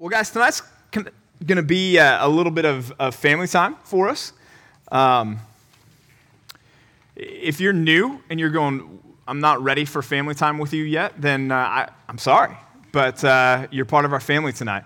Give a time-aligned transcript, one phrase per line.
[0.00, 4.08] Well, guys, tonight's going to be uh, a little bit of, of, family time for
[4.08, 4.32] us.
[4.92, 5.40] Um,
[7.16, 11.14] if you're new and you're going, I'm not ready for family time with you yet,
[11.20, 12.56] then uh, I, am sorry,
[12.92, 14.84] but uh, you're part of our family tonight.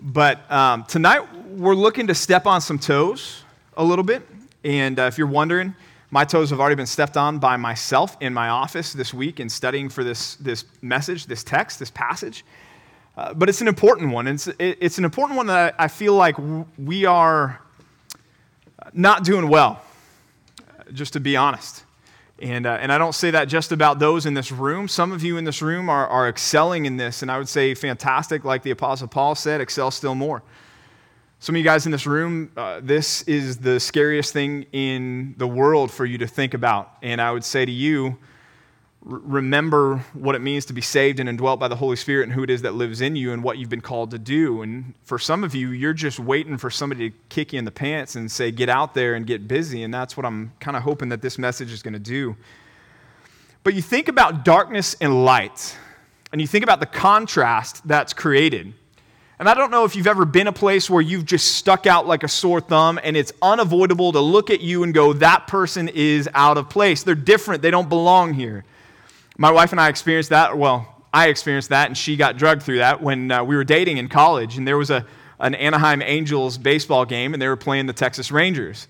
[0.00, 3.42] But um, tonight, we're looking to step on some toes
[3.76, 4.22] a little bit.
[4.62, 5.74] And uh, if you're wondering,
[6.12, 9.48] my toes have already been stepped on by myself in my office this week in
[9.48, 12.44] studying for this, this message, this text, this passage.
[13.18, 14.28] Uh, but it's an important one.
[14.28, 16.36] It's, it, it's an important one that I, I feel like
[16.78, 17.60] we are
[18.92, 19.82] not doing well,
[20.92, 21.82] just to be honest.
[22.40, 24.86] And, uh, and I don't say that just about those in this room.
[24.86, 27.74] Some of you in this room are, are excelling in this, and I would say
[27.74, 30.44] fantastic, like the Apostle Paul said, excel still more.
[31.40, 35.46] Some of you guys in this room, uh, this is the scariest thing in the
[35.48, 36.92] world for you to think about.
[37.02, 38.16] And I would say to you,
[39.08, 42.42] remember what it means to be saved and indwelt by the Holy Spirit and who
[42.42, 44.60] it is that lives in you and what you've been called to do.
[44.60, 47.70] And for some of you, you're just waiting for somebody to kick you in the
[47.70, 49.82] pants and say, get out there and get busy.
[49.82, 52.36] And that's what I'm kind of hoping that this message is going to do.
[53.64, 55.76] But you think about darkness and light,
[56.30, 58.74] and you think about the contrast that's created.
[59.38, 62.06] And I don't know if you've ever been a place where you've just stuck out
[62.06, 65.88] like a sore thumb and it's unavoidable to look at you and go, that person
[65.88, 67.04] is out of place.
[67.04, 68.64] They're different, they don't belong here.
[69.40, 70.58] My wife and I experienced that.
[70.58, 73.98] Well, I experienced that, and she got drugged through that when uh, we were dating
[73.98, 74.58] in college.
[74.58, 75.06] And there was a,
[75.38, 78.88] an Anaheim Angels baseball game, and they were playing the Texas Rangers.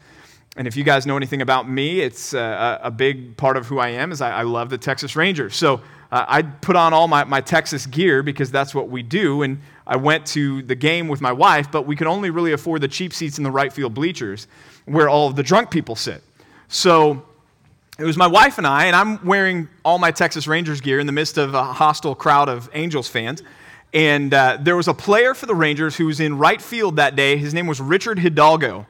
[0.57, 3.79] And if you guys know anything about me, it's uh, a big part of who
[3.79, 5.55] I am is I, I love the Texas Rangers.
[5.55, 9.43] So uh, I put on all my, my Texas gear because that's what we do.
[9.43, 12.81] And I went to the game with my wife, but we could only really afford
[12.81, 14.49] the cheap seats in the right field bleachers
[14.87, 16.23] where all of the drunk people sit.
[16.69, 17.28] So
[17.99, 21.07] it was my wife and I, and I'm wearing all my Texas Rangers gear in
[21.07, 23.43] the midst of a hostile crowd of Angels fans.
[23.93, 27.17] And uh, there was a player for the Rangers who was in right field that
[27.17, 27.37] day.
[27.37, 28.87] His name was Richard Hidalgo.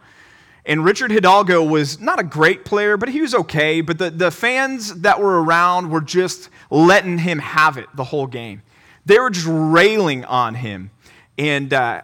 [0.67, 3.81] And Richard Hidalgo was not a great player, but he was okay.
[3.81, 8.27] But the, the fans that were around were just letting him have it the whole
[8.27, 8.61] game.
[9.07, 10.91] They were just railing on him.
[11.39, 12.03] And uh,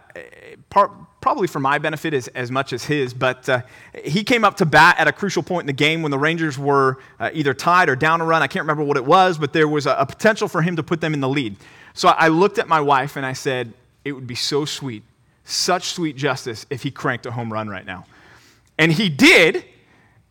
[0.71, 0.91] part,
[1.25, 3.59] probably for my benefit as, as much as his, but uh,
[4.03, 6.55] he came up to bat at a crucial point in the game when the Rangers
[6.55, 8.43] were uh, either tied or down a run.
[8.43, 10.83] I can't remember what it was, but there was a, a potential for him to
[10.83, 11.55] put them in the lead.
[11.95, 15.01] So I looked at my wife and I said, It would be so sweet,
[15.45, 18.05] such sweet justice if he cranked a home run right now.
[18.77, 19.65] And he did.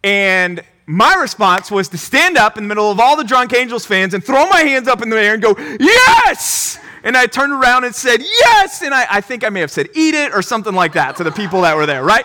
[0.05, 3.85] And my response was to stand up in the middle of all the drunk Angels
[3.85, 6.79] fans and throw my hands up in the air and go, Yes!
[7.05, 8.83] And I turned around and said, Yes!
[8.83, 11.25] And I, I think I may have said, Eat it, or something like that to
[11.25, 12.25] the people that were there, right?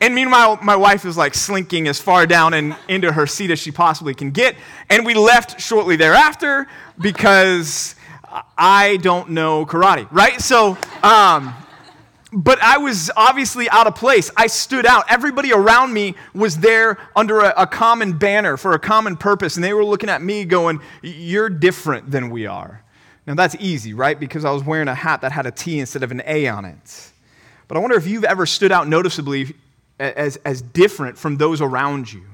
[0.00, 3.58] And meanwhile, my wife is like slinking as far down and into her seat as
[3.58, 4.56] she possibly can get.
[4.90, 6.66] And we left shortly thereafter
[6.98, 7.94] because
[8.56, 10.40] I don't know karate, right?
[10.40, 11.54] So, um,
[12.32, 14.30] but I was obviously out of place.
[14.36, 15.04] I stood out.
[15.08, 19.62] Everybody around me was there under a, a, common banner for a common purpose, and
[19.62, 22.81] they were looking at me going, You're different than we are.
[23.32, 24.20] Now, that's easy, right?
[24.20, 26.66] Because I was wearing a hat that had a T instead of an A on
[26.66, 27.12] it.
[27.66, 29.54] But I wonder if you've ever stood out noticeably
[29.98, 32.24] as, as different from those around you.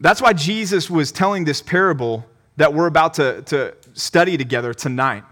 [0.00, 2.26] That's why Jesus was telling this parable
[2.56, 5.22] that we're about to, to study together tonight.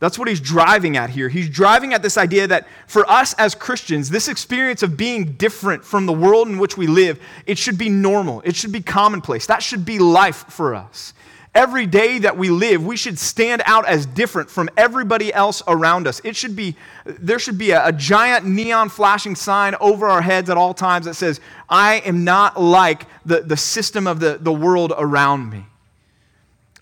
[0.00, 1.28] That's what he's driving at here.
[1.28, 5.84] He's driving at this idea that for us as Christians, this experience of being different
[5.84, 8.40] from the world in which we live, it should be normal.
[8.44, 9.46] It should be commonplace.
[9.46, 11.14] That should be life for us
[11.58, 16.06] every day that we live, we should stand out as different from everybody else around
[16.06, 16.20] us.
[16.22, 20.48] It should be, there should be a, a, giant neon flashing sign over our heads
[20.50, 24.52] at all times that says, I am not like the, the system of the, the
[24.52, 25.66] world around me.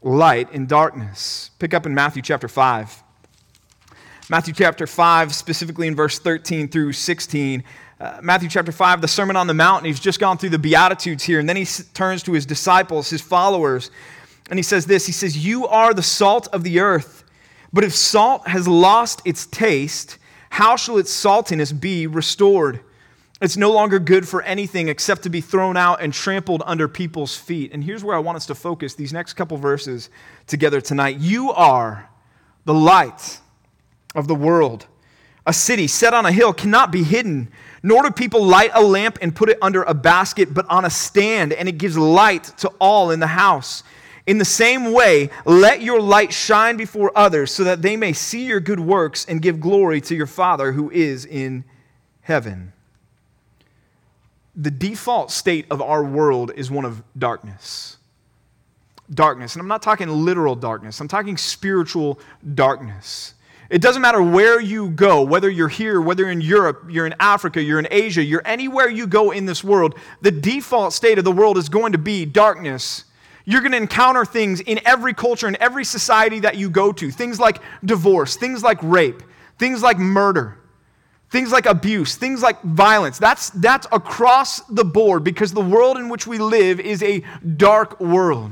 [0.02, 1.52] Light in darkness.
[1.58, 3.02] Pick up in Matthew chapter 5.
[4.28, 7.64] Matthew chapter 5, specifically in verse 13 through 16.
[7.98, 11.24] Uh, Matthew chapter 5, the Sermon on the Mount, he's just gone through the Beatitudes
[11.24, 13.90] here, and then he s- turns to his disciples, his followers,
[14.48, 17.24] and he says this He says, You are the salt of the earth.
[17.72, 20.18] But if salt has lost its taste,
[20.50, 22.80] how shall its saltiness be restored?
[23.42, 27.36] It's no longer good for anything except to be thrown out and trampled under people's
[27.36, 27.72] feet.
[27.72, 30.08] And here's where I want us to focus these next couple verses
[30.46, 31.18] together tonight.
[31.18, 32.08] You are
[32.64, 33.40] the light
[34.14, 34.86] of the world.
[35.44, 37.50] A city set on a hill cannot be hidden,
[37.82, 40.90] nor do people light a lamp and put it under a basket, but on a
[40.90, 43.82] stand, and it gives light to all in the house.
[44.26, 48.44] In the same way, let your light shine before others so that they may see
[48.44, 51.64] your good works and give glory to your Father who is in
[52.22, 52.72] heaven.
[54.56, 57.98] The default state of our world is one of darkness.
[59.12, 59.54] Darkness.
[59.54, 62.18] And I'm not talking literal darkness, I'm talking spiritual
[62.54, 63.34] darkness.
[63.68, 67.60] It doesn't matter where you go, whether you're here, whether in Europe, you're in Africa,
[67.60, 71.32] you're in Asia, you're anywhere you go in this world, the default state of the
[71.32, 73.05] world is going to be darkness.
[73.48, 77.10] You're going to encounter things in every culture, in every society that you go to
[77.12, 79.22] things like divorce, things like rape,
[79.56, 80.58] things like murder,
[81.30, 83.18] things like abuse, things like violence.
[83.18, 87.22] That's, that's across the board because the world in which we live is a
[87.56, 88.50] dark world.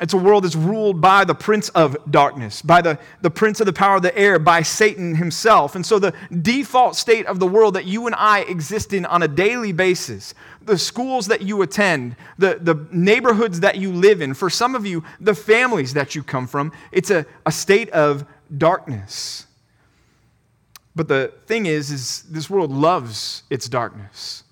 [0.00, 3.66] It's a world that's ruled by the prince of darkness, by the, the prince of
[3.66, 5.74] the power of the air, by Satan himself.
[5.74, 9.22] And so, the default state of the world that you and I exist in on
[9.22, 14.32] a daily basis, the schools that you attend, the, the neighborhoods that you live in,
[14.32, 18.24] for some of you, the families that you come from, it's a, a state of
[18.56, 19.46] darkness.
[20.96, 24.44] But the thing is, is this world loves its darkness.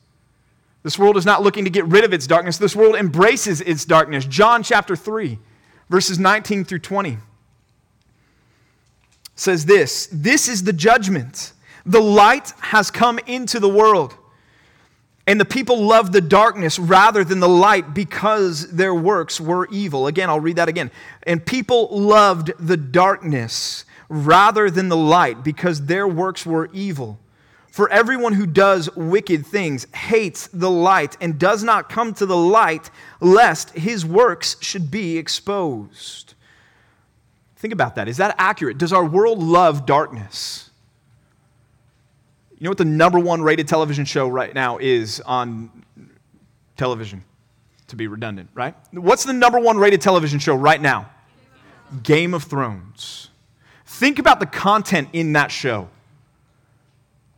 [0.83, 2.59] This world is not looking to get rid of its darkness.
[2.59, 4.25] This world embraces its darkness.
[4.25, 5.39] John chapter 3,
[5.89, 7.19] verses 19 through 20
[9.39, 11.53] says this This is the judgment.
[11.87, 14.15] The light has come into the world,
[15.27, 20.07] and the people loved the darkness rather than the light because their works were evil.
[20.07, 20.91] Again, I'll read that again.
[21.23, 27.19] And people loved the darkness rather than the light because their works were evil.
[27.71, 32.37] For everyone who does wicked things hates the light and does not come to the
[32.37, 36.35] light, lest his works should be exposed.
[37.57, 38.09] Think about that.
[38.09, 38.79] Is that accurate?
[38.79, 40.71] Does our world love darkness?
[42.59, 45.85] You know what the number one rated television show right now is on
[46.77, 47.25] television?
[47.89, 48.75] To be redundant, right?
[48.93, 51.11] What's the number one rated television show right now?
[52.03, 53.31] Game of Thrones.
[53.87, 55.89] Think about the content in that show.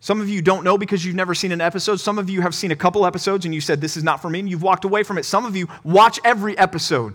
[0.00, 2.00] Some of you don't know because you've never seen an episode.
[2.00, 4.30] Some of you have seen a couple episodes and you said, This is not for
[4.30, 5.24] me, and you've walked away from it.
[5.24, 7.14] Some of you watch every episode.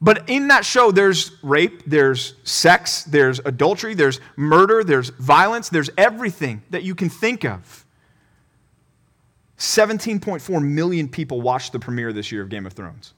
[0.00, 5.90] But in that show, there's rape, there's sex, there's adultery, there's murder, there's violence, there's
[5.96, 7.84] everything that you can think of.
[9.58, 13.14] 17.4 million people watched the premiere this year of Game of Thrones.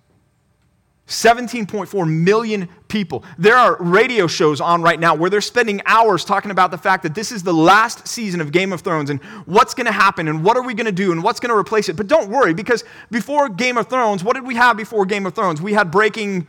[1.10, 3.24] 17.4 million people.
[3.36, 7.02] There are radio shows on right now where they're spending hours talking about the fact
[7.02, 10.28] that this is the last season of Game of Thrones and what's going to happen
[10.28, 11.96] and what are we going to do and what's going to replace it.
[11.96, 15.34] But don't worry because before Game of Thrones, what did we have before Game of
[15.34, 15.60] Thrones?
[15.60, 16.46] We had Breaking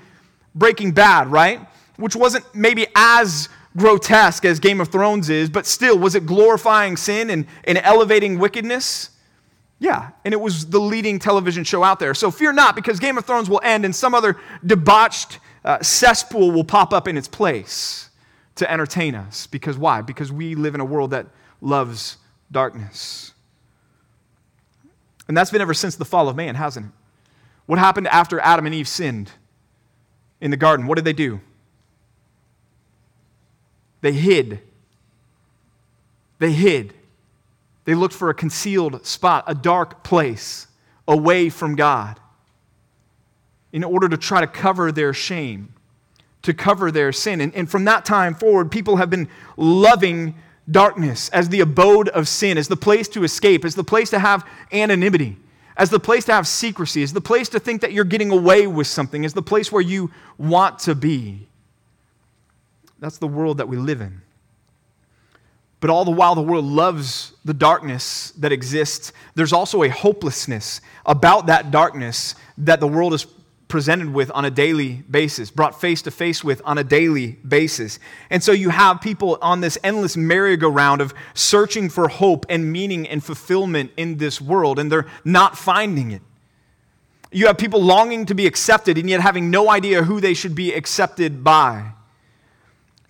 [0.54, 1.68] Breaking Bad, right?
[1.98, 6.98] Which wasn't maybe as grotesque as Game of Thrones is, but still was it glorifying
[6.98, 9.10] sin and, and elevating wickedness?
[9.82, 12.14] Yeah, and it was the leading television show out there.
[12.14, 16.52] So fear not, because Game of Thrones will end and some other debauched uh, cesspool
[16.52, 18.12] will pop up in its place
[18.56, 19.48] to entertain us.
[19.48, 20.04] Because why?
[20.04, 21.26] Because we live in a world that
[21.62, 22.18] loves
[22.52, 23.34] darkness.
[25.28, 26.92] And that's been ever since the fall of man, hasn't it?
[27.66, 29.32] What happened after Adam and Eve sinned
[30.40, 30.86] in the garden?
[30.86, 31.42] What did they do?
[34.02, 34.60] They hid.
[36.38, 36.94] They hid.
[37.86, 40.68] They looked for a concealed spot, a dark place
[41.08, 42.20] away from God
[43.72, 45.74] in order to try to cover their shame,
[46.42, 47.42] to cover their sin.
[47.42, 50.36] And, and from that time forward, people have been loving
[50.70, 54.20] darkness as the abode of sin, as the place to escape, as the place to
[54.20, 55.38] have anonymity,
[55.78, 58.68] as the place to have secrecy, as the place to think that you're getting away
[58.68, 61.48] with something, as the place where you want to be.
[63.00, 64.22] That's the world that we live in.
[65.82, 69.12] But all the while, the world loves the darkness that exists.
[69.36, 73.26] There's also a hopelessness about that darkness that the world is
[73.68, 78.00] presented with on a daily basis, brought face to face with on a daily basis.
[78.30, 83.08] And so you have people on this endless merry-go-round of searching for hope and meaning
[83.08, 86.22] and fulfillment in this world, and they're not finding it.
[87.32, 90.54] You have people longing to be accepted and yet having no idea who they should
[90.54, 91.94] be accepted by.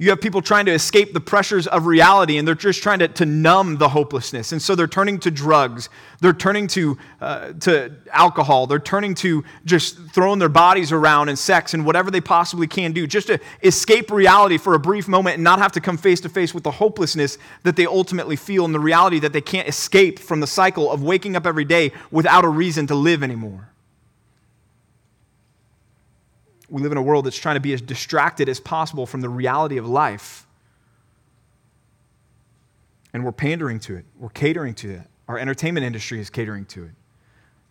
[0.01, 3.07] You have people trying to escape the pressures of reality and they're just trying to,
[3.07, 4.51] to numb the hopelessness.
[4.51, 5.89] And so they're turning to drugs,
[6.21, 11.37] they're turning to, uh, to alcohol, they're turning to just throwing their bodies around and
[11.37, 15.35] sex and whatever they possibly can do just to escape reality for a brief moment
[15.35, 18.65] and not have to come face to face with the hopelessness that they ultimately feel
[18.65, 21.91] and the reality that they can't escape from the cycle of waking up every day
[22.09, 23.70] without a reason to live anymore.
[26.71, 29.29] We live in a world that's trying to be as distracted as possible from the
[29.29, 30.47] reality of life.
[33.13, 35.01] And we're pandering to it, we're catering to it.
[35.27, 36.91] Our entertainment industry is catering to it.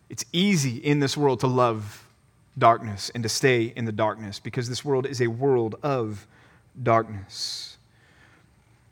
[0.08, 2.06] It's easy in this world to love
[2.58, 6.26] darkness and to stay in the darkness because this world is a world of
[6.82, 7.78] darkness.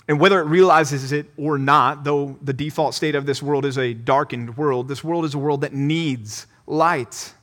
[0.06, 3.76] And whether it realizes it or not, though the default state of this world is
[3.76, 7.34] a darkened world, this world is a world that needs light.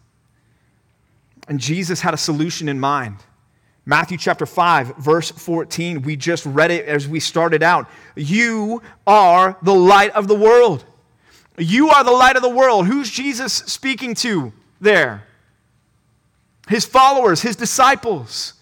[1.48, 3.18] And Jesus had a solution in mind.
[3.86, 6.02] Matthew chapter 5, verse 14.
[6.02, 7.88] We just read it as we started out.
[8.16, 10.84] You are the light of the world.
[11.58, 12.88] You are the light of the world.
[12.88, 15.24] Who's Jesus speaking to there?
[16.68, 18.54] His followers, his disciples.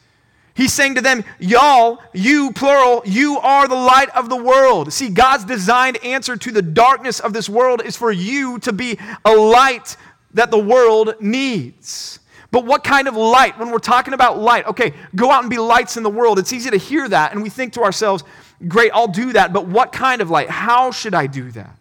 [0.56, 4.92] He's saying to them, Y'all, you, plural, you are the light of the world.
[4.92, 9.00] See, God's designed answer to the darkness of this world is for you to be
[9.26, 9.96] a light
[10.34, 12.20] that the world needs.
[12.54, 13.58] But what kind of light?
[13.58, 16.38] When we're talking about light, okay, go out and be lights in the world.
[16.38, 18.24] It's easy to hear that, and we think to ourselves,
[18.68, 20.52] Great, I'll do that, but what kind of light?
[20.52, 21.76] How should I do that?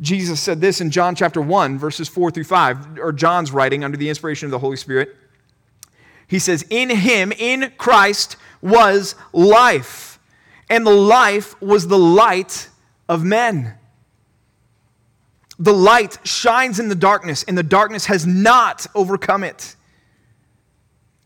[0.00, 3.98] Jesus said this in John chapter 1, verses 4 through 5, or John's writing under
[3.98, 5.14] the inspiration of the Holy Spirit.
[6.26, 10.18] He says, In him, in Christ, was life,
[10.70, 12.70] and the life was the light
[13.06, 13.74] of men.
[15.62, 19.76] The light shines in the darkness, and the darkness has not overcome it.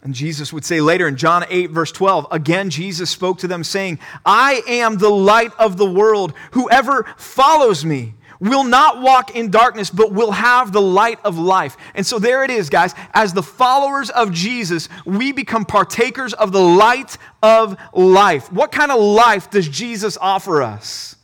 [0.02, 3.64] And Jesus would say later in John 8, verse 12, again, Jesus spoke to them,
[3.64, 6.34] saying, I am the light of the world.
[6.50, 11.78] Whoever follows me will not walk in darkness, but will have the light of life.
[11.94, 12.94] And so there it is, guys.
[13.14, 18.52] As the followers of Jesus, we become partakers of the light of life.
[18.52, 21.15] What kind of life does Jesus offer us?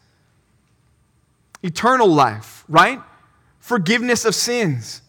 [1.63, 3.01] Eternal life, right?
[3.61, 5.02] Forgiveness of sins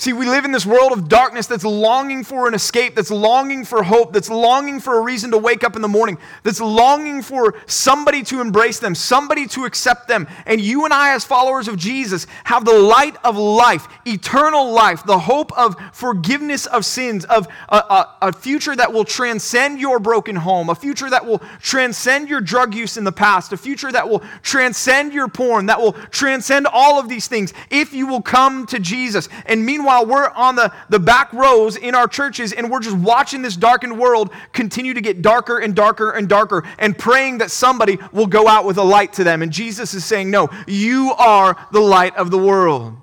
[0.00, 3.66] See, we live in this world of darkness that's longing for an escape, that's longing
[3.66, 7.20] for hope, that's longing for a reason to wake up in the morning, that's longing
[7.20, 10.26] for somebody to embrace them, somebody to accept them.
[10.46, 15.04] And you and I, as followers of Jesus, have the light of life, eternal life,
[15.04, 19.98] the hope of forgiveness of sins, of a, a, a future that will transcend your
[19.98, 23.92] broken home, a future that will transcend your drug use in the past, a future
[23.92, 28.22] that will transcend your porn, that will transcend all of these things if you will
[28.22, 29.28] come to Jesus.
[29.44, 32.96] And meanwhile, Meanwhile, we're on the, the back rows in our churches and we're just
[32.96, 37.50] watching this darkened world continue to get darker and darker and darker and praying that
[37.50, 39.42] somebody will go out with a light to them.
[39.42, 42.94] And Jesus is saying, No, you are the light of the world.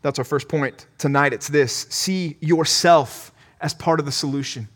[0.00, 1.34] That's our first point tonight.
[1.34, 3.30] It's this see yourself
[3.60, 4.68] as part of the solution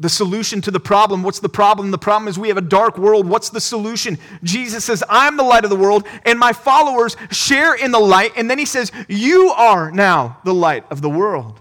[0.00, 1.22] the solution to the problem.
[1.22, 1.90] What's the problem?
[1.90, 3.28] The problem is we have a dark world.
[3.28, 4.18] What's the solution?
[4.42, 8.32] Jesus says, I'm the light of the world, and my followers share in the light.
[8.36, 11.60] And then he says, You are now the light of the world.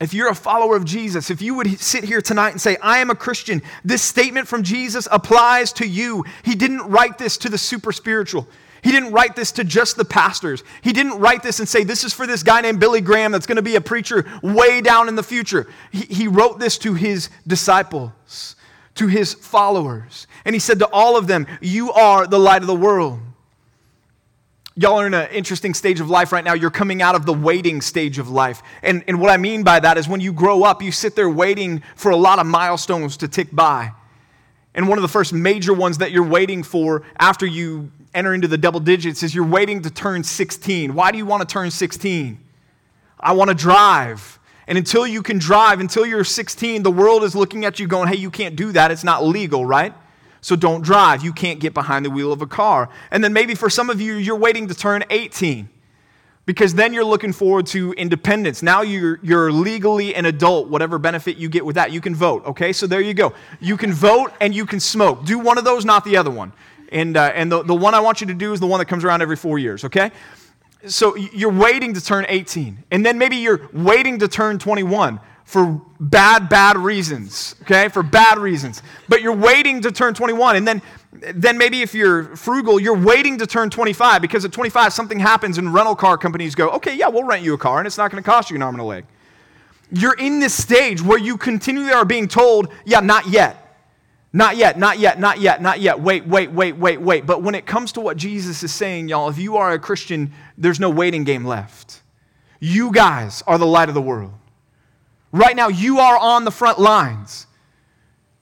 [0.00, 2.98] If you're a follower of Jesus, if you would sit here tonight and say, I
[2.98, 6.24] am a Christian, this statement from Jesus applies to you.
[6.42, 8.48] He didn't write this to the super spiritual.
[8.82, 10.62] He didn't write this to just the pastors.
[10.82, 13.46] He didn't write this and say, This is for this guy named Billy Graham that's
[13.46, 15.66] going to be a preacher way down in the future.
[15.90, 18.56] He, he wrote this to his disciples,
[18.94, 20.26] to his followers.
[20.44, 23.20] And he said to all of them, You are the light of the world.
[24.76, 26.54] Y'all are in an interesting stage of life right now.
[26.54, 28.62] You're coming out of the waiting stage of life.
[28.82, 31.28] And, and what I mean by that is when you grow up, you sit there
[31.28, 33.92] waiting for a lot of milestones to tick by.
[34.74, 38.48] And one of the first major ones that you're waiting for after you enter into
[38.48, 40.94] the double digits is you're waiting to turn 16.
[40.94, 42.38] Why do you want to turn 16?
[43.18, 44.38] I want to drive.
[44.66, 48.08] And until you can drive, until you're 16, the world is looking at you going,
[48.08, 48.90] hey, you can't do that.
[48.90, 49.92] It's not legal, right?
[50.40, 51.22] So don't drive.
[51.22, 52.88] You can't get behind the wheel of a car.
[53.10, 55.68] And then maybe for some of you, you're waiting to turn 18
[56.46, 58.62] because then you're looking forward to independence.
[58.62, 61.92] Now you're, you're legally an adult, whatever benefit you get with that.
[61.92, 62.72] You can vote, okay?
[62.72, 63.34] So there you go.
[63.60, 65.24] You can vote and you can smoke.
[65.24, 66.52] Do one of those, not the other one.
[66.90, 68.86] And, uh, and the, the one I want you to do is the one that
[68.86, 70.10] comes around every four years, okay?
[70.86, 72.84] So you're waiting to turn 18.
[72.90, 77.88] And then maybe you're waiting to turn 21 for bad, bad reasons, okay?
[77.88, 78.82] For bad reasons.
[79.08, 80.56] But you're waiting to turn 21.
[80.56, 80.82] And then,
[81.12, 85.58] then maybe if you're frugal, you're waiting to turn 25 because at 25, something happens
[85.58, 88.10] and rental car companies go, okay, yeah, we'll rent you a car and it's not
[88.10, 89.04] going to cost you an arm and a leg.
[89.92, 93.59] You're in this stage where you continually are being told, yeah, not yet.
[94.32, 96.00] Not yet, not yet, not yet, not yet.
[96.00, 97.26] Wait, wait, wait, wait, wait.
[97.26, 100.32] But when it comes to what Jesus is saying, y'all, if you are a Christian,
[100.56, 102.02] there's no waiting game left.
[102.60, 104.32] You guys are the light of the world.
[105.32, 107.46] Right now, you are on the front lines.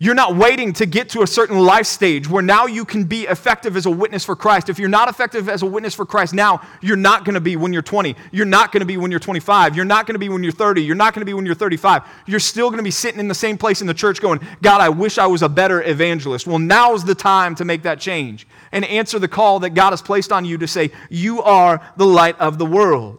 [0.00, 3.23] You're not waiting to get to a certain life stage where now you can be
[3.23, 4.69] effective as a witness for Christ.
[4.69, 7.57] If you're not effective as a witness for Christ now, you're not going to be
[7.57, 8.14] when you're 20.
[8.31, 9.75] You're not going to be when you're 25.
[9.75, 10.85] You're not going to be when you're 30.
[10.85, 12.05] You're not going to be when you're 35.
[12.26, 14.81] You're still going to be sitting in the same place in the church going, God,
[14.81, 16.47] I wish I was a better evangelist.
[16.47, 20.00] Well, now's the time to make that change and answer the call that God has
[20.00, 23.19] placed on you to say, You are the light of the world.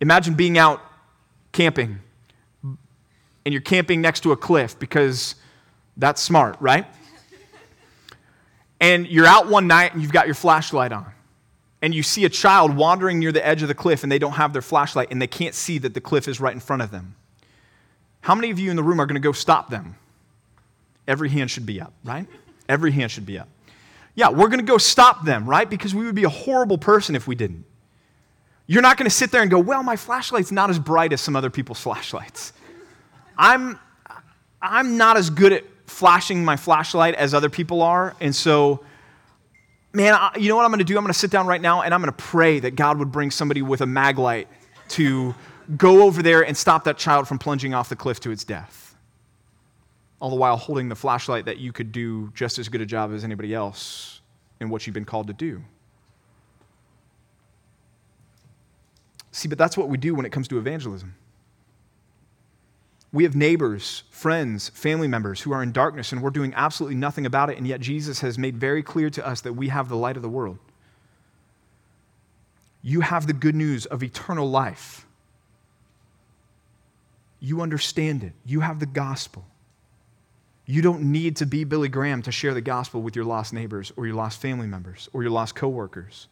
[0.00, 0.82] Imagine being out
[1.52, 2.00] camping
[3.46, 5.36] and you're camping next to a cliff because
[5.96, 6.84] that's smart, right?
[8.80, 11.06] and you're out one night and you've got your flashlight on.
[11.80, 14.32] And you see a child wandering near the edge of the cliff and they don't
[14.32, 16.90] have their flashlight and they can't see that the cliff is right in front of
[16.90, 17.14] them.
[18.20, 19.94] How many of you in the room are going to go stop them?
[21.06, 22.26] Every hand should be up, right?
[22.68, 23.48] Every hand should be up.
[24.16, 25.70] Yeah, we're going to go stop them, right?
[25.70, 27.64] Because we would be a horrible person if we didn't.
[28.66, 31.20] You're not going to sit there and go, well, my flashlight's not as bright as
[31.20, 32.52] some other people's flashlights.
[33.36, 33.78] I'm,
[34.60, 38.14] I'm not as good at flashing my flashlight as other people are.
[38.20, 38.84] And so,
[39.92, 40.96] man, I, you know what I'm going to do?
[40.96, 43.12] I'm going to sit down right now and I'm going to pray that God would
[43.12, 44.48] bring somebody with a mag light
[44.90, 45.34] to
[45.76, 48.94] go over there and stop that child from plunging off the cliff to its death.
[50.20, 53.12] All the while holding the flashlight that you could do just as good a job
[53.12, 54.20] as anybody else
[54.60, 55.62] in what you've been called to do.
[59.32, 61.14] See, but that's what we do when it comes to evangelism.
[63.12, 67.24] We have neighbors, friends, family members who are in darkness and we're doing absolutely nothing
[67.24, 69.96] about it, and yet Jesus has made very clear to us that we have the
[69.96, 70.58] light of the world.
[72.82, 75.06] You have the good news of eternal life.
[77.40, 78.32] You understand it.
[78.44, 79.44] You have the gospel.
[80.66, 83.92] You don't need to be Billy Graham to share the gospel with your lost neighbors
[83.96, 86.26] or your lost family members or your lost coworkers.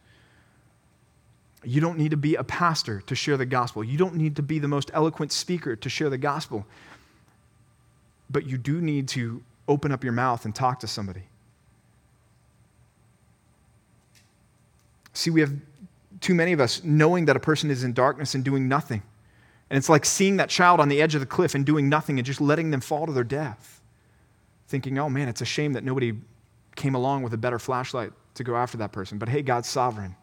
[1.67, 3.83] You don't need to be a pastor to share the gospel.
[3.85, 6.67] You don't need to be the most eloquent speaker to share the gospel.
[8.31, 11.23] But you do need to open up your mouth and talk to somebody.
[15.13, 15.53] See, we have
[16.21, 19.03] too many of us knowing that a person is in darkness and doing nothing.
[19.71, 22.19] And it's like seeing that child on the edge of the cliff and doing nothing
[22.19, 23.81] and just letting them fall to their death.
[24.69, 26.15] Thinking, oh man, it's a shame that nobody
[26.75, 29.19] came along with a better flashlight to go after that person.
[29.19, 30.17] But hey, God's sovereign.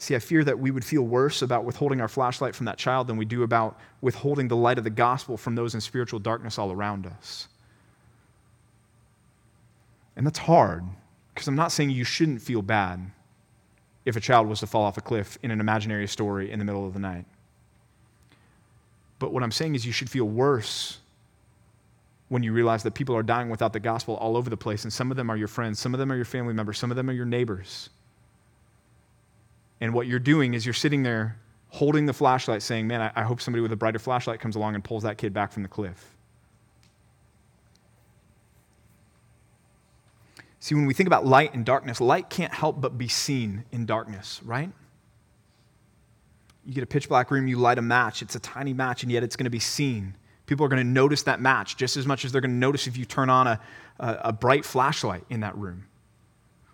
[0.00, 3.06] See, I fear that we would feel worse about withholding our flashlight from that child
[3.06, 6.58] than we do about withholding the light of the gospel from those in spiritual darkness
[6.58, 7.48] all around us.
[10.16, 10.84] And that's hard,
[11.34, 13.10] because I'm not saying you shouldn't feel bad
[14.06, 16.64] if a child was to fall off a cliff in an imaginary story in the
[16.64, 17.26] middle of the night.
[19.18, 20.96] But what I'm saying is you should feel worse
[22.28, 24.92] when you realize that people are dying without the gospel all over the place, and
[24.92, 26.96] some of them are your friends, some of them are your family members, some of
[26.96, 27.90] them are your neighbors.
[29.80, 31.38] And what you're doing is you're sitting there
[31.68, 34.74] holding the flashlight saying, Man, I, I hope somebody with a brighter flashlight comes along
[34.74, 36.14] and pulls that kid back from the cliff.
[40.58, 43.86] See, when we think about light and darkness, light can't help but be seen in
[43.86, 44.70] darkness, right?
[46.66, 48.20] You get a pitch black room, you light a match.
[48.20, 50.14] It's a tiny match, and yet it's going to be seen.
[50.44, 52.86] People are going to notice that match just as much as they're going to notice
[52.86, 53.60] if you turn on a,
[53.98, 55.86] a, a bright flashlight in that room.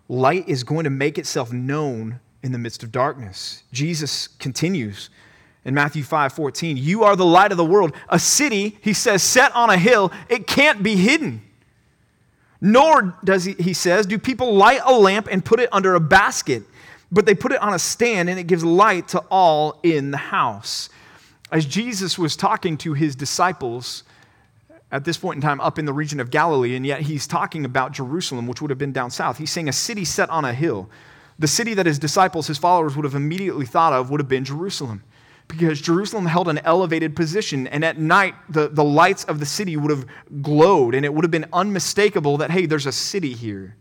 [0.09, 3.63] Light is going to make itself known in the midst of darkness.
[3.73, 5.09] Jesus continues
[5.65, 7.93] in Matthew 5 14, You are the light of the world.
[8.07, 11.41] A city, he says, set on a hill, it can't be hidden.
[12.61, 15.99] Nor does he, he says, do people light a lamp and put it under a
[15.99, 16.63] basket,
[17.11, 20.17] but they put it on a stand and it gives light to all in the
[20.17, 20.89] house.
[21.51, 24.03] As Jesus was talking to his disciples
[24.89, 27.65] at this point in time up in the region of Galilee, and yet he's talking
[27.65, 30.53] about Jerusalem, which would have been down south, he's saying a city set on a
[30.53, 30.89] hill.
[31.39, 34.43] The city that his disciples, his followers, would have immediately thought of would have been
[34.43, 35.03] Jerusalem.
[35.47, 39.77] Because Jerusalem held an elevated position, and at night, the, the lights of the city
[39.77, 40.05] would have
[40.41, 43.75] glowed, and it would have been unmistakable that, hey, there's a city here.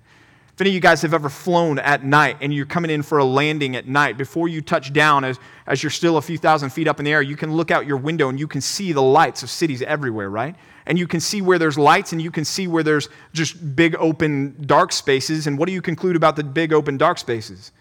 [0.57, 3.19] If any of you guys have ever flown at night and you're coming in for
[3.19, 6.71] a landing at night, before you touch down, as, as you're still a few thousand
[6.71, 8.93] feet up in the air, you can look out your window and you can see
[8.93, 10.57] the lights of cities everywhere, right?
[10.87, 13.97] And you can see where there's lights and you can see where there's just big
[13.97, 15.47] open dark spaces.
[15.47, 17.73] And what do you conclude about the big open dark spaces?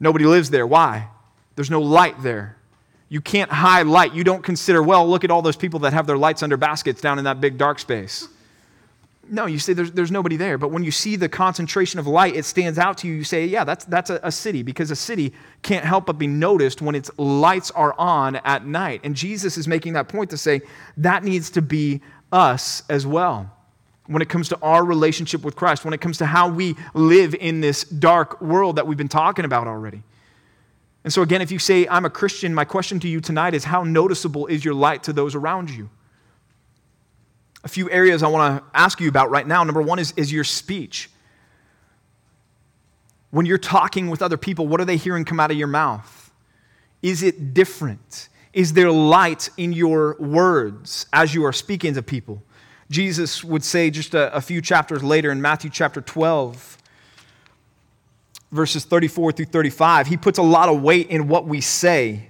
[0.00, 0.66] Nobody lives there.
[0.66, 1.08] Why?
[1.54, 2.56] There's no light there.
[3.08, 4.14] You can't hide light.
[4.14, 7.00] You don't consider, well, look at all those people that have their lights under baskets
[7.00, 8.26] down in that big dark space.
[9.28, 10.58] No, you say there's, there's nobody there.
[10.58, 13.14] But when you see the concentration of light, it stands out to you.
[13.14, 16.26] You say, yeah, that's, that's a, a city because a city can't help but be
[16.26, 19.02] noticed when its lights are on at night.
[19.04, 20.62] And Jesus is making that point to say
[20.96, 22.00] that needs to be
[22.32, 23.50] us as well
[24.06, 27.34] when it comes to our relationship with Christ, when it comes to how we live
[27.34, 30.02] in this dark world that we've been talking about already.
[31.04, 33.64] And so, again, if you say, I'm a Christian, my question to you tonight is
[33.64, 35.90] how noticeable is your light to those around you?
[37.64, 39.62] a few areas I want to ask you about right now.
[39.64, 41.10] Number one is, is your speech.
[43.30, 46.30] When you're talking with other people, what are they hearing come out of your mouth?
[47.02, 48.28] Is it different?
[48.52, 52.42] Is there light in your words as you are speaking to people?
[52.90, 56.78] Jesus would say just a, a few chapters later in Matthew chapter 12,
[58.50, 62.28] verses 34 through 35, he puts a lot of weight in what we say.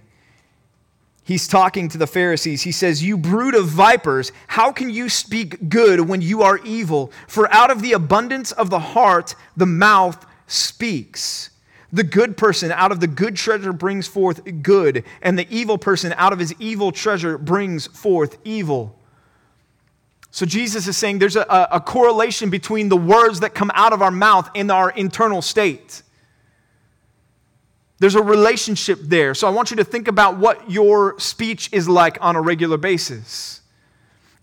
[1.24, 2.62] He's talking to the Pharisees.
[2.62, 7.12] He says, You brood of vipers, how can you speak good when you are evil?
[7.28, 11.50] For out of the abundance of the heart, the mouth speaks.
[11.92, 16.14] The good person out of the good treasure brings forth good, and the evil person
[16.16, 18.98] out of his evil treasure brings forth evil.
[20.30, 24.00] So Jesus is saying there's a, a correlation between the words that come out of
[24.00, 26.02] our mouth and our internal state.
[27.98, 29.34] There's a relationship there.
[29.34, 32.78] So I want you to think about what your speech is like on a regular
[32.78, 33.61] basis.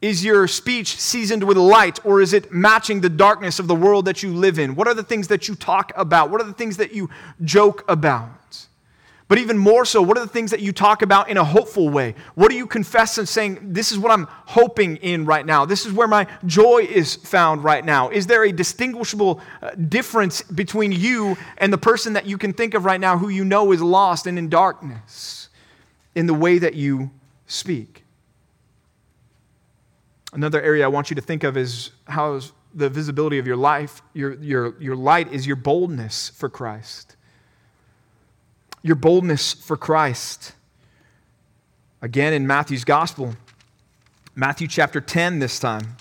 [0.02, 4.06] Is your speech seasoned with light or is it matching the darkness of the world
[4.06, 4.76] that you live in?
[4.76, 6.30] What are the things that you talk about?
[6.30, 7.10] What are the things that you
[7.44, 8.30] joke about?
[9.30, 11.90] But even more so, what are the things that you talk about in a hopeful
[11.90, 12.16] way?
[12.34, 15.66] What do you confess and saying, this is what I'm hoping in right now?
[15.66, 18.10] This is where my joy is found right now?
[18.10, 22.74] Is there a distinguishable uh, difference between you and the person that you can think
[22.74, 25.50] of right now who you know is lost and in darkness
[26.16, 27.12] in the way that you
[27.46, 28.06] speak?
[30.34, 32.40] Another area I want you to think of is how
[32.74, 37.16] the visibility of your life, your, your, your light is your boldness for Christ
[38.82, 40.54] your boldness for Christ.
[42.02, 43.36] Again, in Matthew's gospel,
[44.36, 45.98] Matthew chapter 10 this time,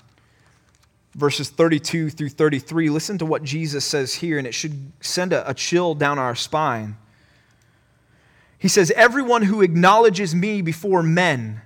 [1.15, 2.89] verses 32 through 33.
[2.89, 6.35] Listen to what Jesus says here, and it should send a, a chill down our
[6.35, 6.95] spine.
[8.57, 11.61] He says, Everyone who acknowledges me before men,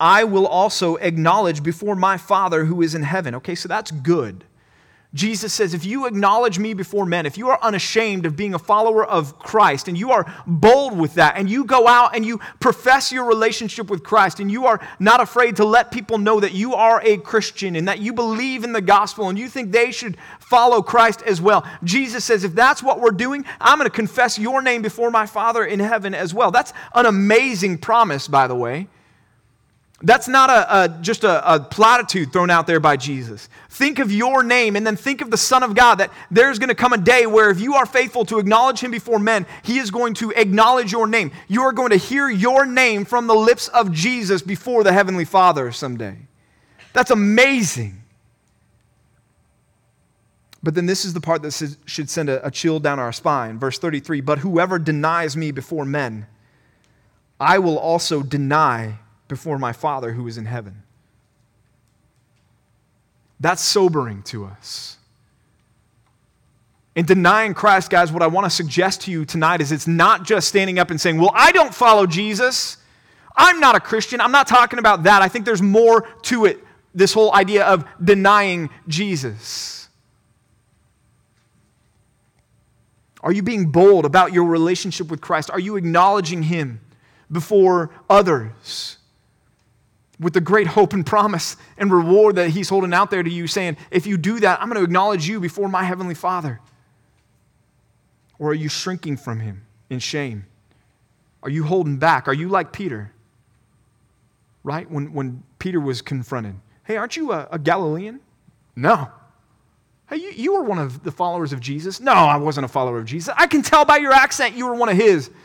[0.00, 3.34] I will also acknowledge before my Father who is in heaven.
[3.36, 4.44] Okay, so that's good.
[5.14, 8.58] Jesus says, if you acknowledge me before men, if you are unashamed of being a
[8.58, 12.38] follower of Christ, and you are bold with that, and you go out and you
[12.60, 16.52] profess your relationship with Christ, and you are not afraid to let people know that
[16.52, 19.92] you are a Christian and that you believe in the gospel and you think they
[19.92, 23.96] should follow Christ as well, Jesus says, if that's what we're doing, I'm going to
[23.96, 26.50] confess your name before my Father in heaven as well.
[26.50, 28.88] That's an amazing promise, by the way.
[30.00, 33.48] That's not a, a just a, a, platitude thrown out there by Jesus.
[33.68, 36.68] Think of your name and then think of the Son of God that there's going
[36.68, 39.78] to come a day where if you are faithful to acknowledge Him before men, He
[39.78, 41.32] is going to acknowledge your name.
[41.48, 45.24] You are going to hear your name from the lips of Jesus before the Heavenly
[45.24, 46.16] Father someday.
[46.92, 48.00] That's amazing.
[50.62, 53.58] But then this is the part that should send a, a chill down our spine.
[53.58, 56.28] Verse 33 But whoever denies me before men,
[57.40, 60.82] I will also deny before my Father who is in heaven.
[63.40, 64.96] That's sobering to us.
[66.96, 70.24] In denying Christ, guys, what I want to suggest to you tonight is it's not
[70.24, 72.78] just standing up and saying, Well, I don't follow Jesus.
[73.36, 74.20] I'm not a Christian.
[74.20, 75.22] I'm not talking about that.
[75.22, 76.58] I think there's more to it,
[76.92, 79.88] this whole idea of denying Jesus.
[83.20, 85.50] Are you being bold about your relationship with Christ?
[85.50, 86.80] Are you acknowledging Him
[87.30, 88.97] before others?
[90.20, 93.46] With the great hope and promise and reward that He's holding out there to you,
[93.46, 96.60] saying, If you do that, I'm going to acknowledge you before my Heavenly Father?
[98.38, 100.46] Or are you shrinking from Him in shame?
[101.42, 102.28] Are you holding back?
[102.28, 103.12] Are you like Peter?
[104.64, 104.90] Right?
[104.90, 108.20] When, when Peter was confronted, Hey, aren't you a, a Galilean?
[108.74, 109.10] No.
[110.08, 112.00] Hey, you, you were one of the followers of Jesus?
[112.00, 113.34] No, I wasn't a follower of Jesus.
[113.36, 115.26] I can tell by your accent you were one of his.
[115.26, 115.36] And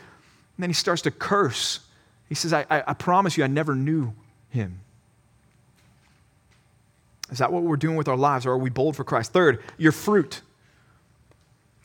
[0.58, 1.80] then he starts to curse.
[2.28, 4.14] He says, I, I, I promise you, I never knew
[4.54, 4.80] him.
[7.30, 9.32] Is that what we're doing with our lives, or are we bold for Christ?
[9.32, 10.40] Third, your fruit.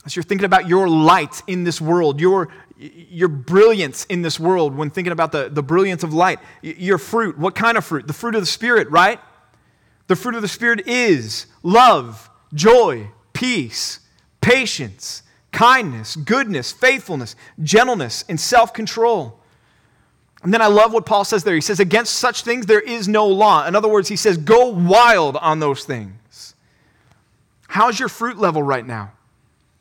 [0.06, 4.76] As you're thinking about your light in this world, your, your brilliance in this world,
[4.76, 8.08] when thinking about the, the brilliance of light, your fruit, what kind of fruit?
[8.08, 9.20] The fruit of the Spirit, right?
[10.08, 14.00] The fruit of the Spirit is love, joy, peace,
[14.42, 19.39] patience, kindness, goodness, faithfulness, gentleness, and self control.
[20.44, 21.56] And then I love what Paul says there.
[21.56, 23.68] He says, Against such things there is no law.
[23.68, 26.56] In other words, he says, Go wild on those things.
[27.68, 29.12] How's your fruit level right now?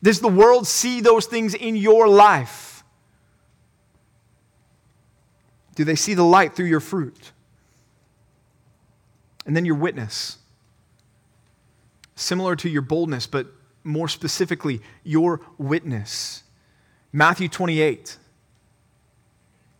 [0.03, 2.83] Does the world see those things in your life?
[5.75, 7.31] Do they see the light through your fruit?
[9.45, 10.37] And then your witness.
[12.15, 13.47] Similar to your boldness, but
[13.83, 16.43] more specifically, your witness.
[17.13, 18.17] Matthew 28.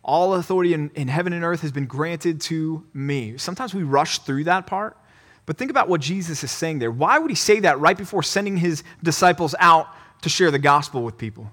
[0.02, 3.36] All authority in, in heaven and earth has been granted to me.
[3.36, 4.96] Sometimes we rush through that part,
[5.46, 6.90] but think about what Jesus is saying there.
[6.90, 9.88] Why would he say that right before sending his disciples out
[10.22, 11.50] to share the gospel with people?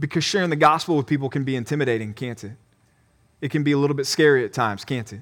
[0.00, 2.52] Because sharing the gospel with people can be intimidating, can't it?
[3.40, 5.20] It can be a little bit scary at times, can't it?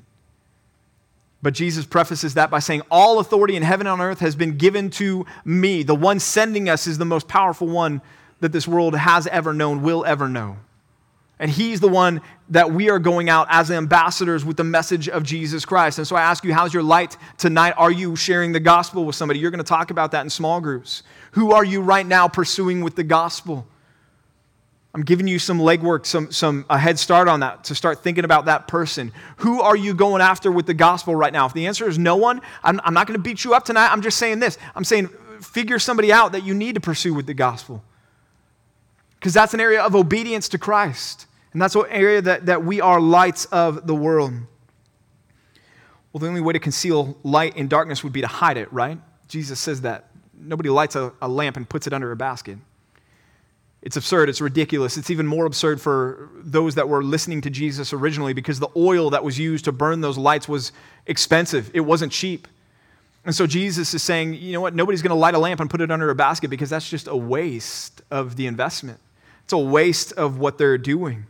[1.42, 4.56] But Jesus prefaces that by saying, All authority in heaven and on earth has been
[4.56, 5.82] given to me.
[5.82, 8.00] The one sending us is the most powerful one
[8.40, 10.56] that this world has ever known, will ever know.
[11.38, 15.22] And he's the one that we are going out as ambassadors with the message of
[15.22, 15.98] Jesus Christ.
[15.98, 17.74] And so I ask you, how's your light tonight?
[17.76, 19.40] Are you sharing the gospel with somebody?
[19.40, 21.02] You're going to talk about that in small groups.
[21.32, 23.66] Who are you right now pursuing with the gospel?
[24.94, 28.24] I'm giving you some legwork, some, some a head start on that to start thinking
[28.24, 29.12] about that person.
[29.38, 31.44] Who are you going after with the gospel right now?
[31.44, 33.92] If the answer is no one, I'm, I'm not going to beat you up tonight.
[33.92, 34.56] I'm just saying this.
[34.74, 35.10] I'm saying
[35.42, 37.84] figure somebody out that you need to pursue with the gospel.
[39.16, 41.25] Because that's an area of obedience to Christ.
[41.56, 44.34] And that's an area that, that we are lights of the world.
[46.12, 49.00] Well, the only way to conceal light in darkness would be to hide it, right?
[49.26, 50.10] Jesus says that.
[50.38, 52.58] Nobody lights a, a lamp and puts it under a basket.
[53.80, 54.28] It's absurd.
[54.28, 54.98] It's ridiculous.
[54.98, 59.08] It's even more absurd for those that were listening to Jesus originally because the oil
[59.08, 60.72] that was used to burn those lights was
[61.06, 61.70] expensive.
[61.72, 62.48] It wasn't cheap.
[63.24, 64.74] And so Jesus is saying, you know what?
[64.74, 67.08] Nobody's going to light a lamp and put it under a basket because that's just
[67.08, 69.00] a waste of the investment.
[69.44, 71.24] It's a waste of what they're doing.